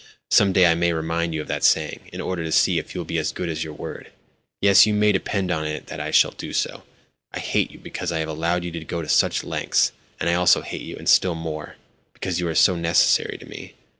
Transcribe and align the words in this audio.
Some 0.31 0.51
day 0.51 0.65
I 0.65 0.73
may 0.73 0.93
remind 0.93 1.35
you 1.35 1.41
of 1.41 1.47
that 1.49 1.63
saying, 1.63 1.99
in 2.11 2.19
order 2.21 2.43
to 2.43 2.51
see 2.51 2.79
if 2.79 2.95
you 2.95 2.99
will 2.99 3.05
be 3.05 3.19
as 3.19 3.31
good 3.31 3.49
as 3.49 3.63
your 3.63 3.75
word. 3.75 4.09
Yes, 4.59 4.87
you 4.87 4.95
may 4.95 5.11
depend 5.11 5.51
upon 5.51 5.67
it 5.67 5.85
that 5.85 5.99
I 5.99 6.09
shall 6.09 6.31
do 6.31 6.53
so. 6.53 6.81
I 7.31 7.37
hate 7.37 7.69
you 7.69 7.77
because 7.77 8.11
I 8.11 8.17
have 8.17 8.27
allowed 8.29 8.63
you 8.63 8.71
to 8.71 8.83
go 8.83 9.03
to 9.03 9.07
such 9.07 9.43
lengths, 9.43 9.91
and 10.19 10.27
I 10.27 10.33
also 10.33 10.61
hate 10.63 10.81
you 10.81 10.95
and 10.97 11.07
still 11.07 11.35
more—because 11.35 12.39
you 12.39 12.47
are 12.47 12.55
so 12.55 12.75
necessary 12.75 13.37
to 13.37 13.45
me. 13.45 13.75